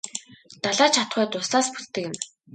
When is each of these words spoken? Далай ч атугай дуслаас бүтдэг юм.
Далай 0.63 0.89
ч 0.93 0.95
атугай 1.03 1.27
дуслаас 1.31 1.67
бүтдэг 1.73 2.03
юм. 2.07 2.13